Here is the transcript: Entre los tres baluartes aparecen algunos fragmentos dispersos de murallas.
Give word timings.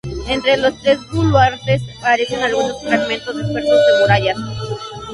Entre 0.27 0.57
los 0.57 0.75
tres 0.81 0.97
baluartes 1.13 1.83
aparecen 1.99 2.41
algunos 2.41 2.81
fragmentos 2.81 3.37
dispersos 3.37 3.77
de 3.85 3.99
murallas. 4.01 4.37